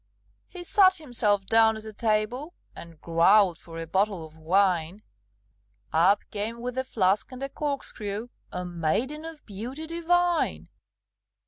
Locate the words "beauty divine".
9.45-10.69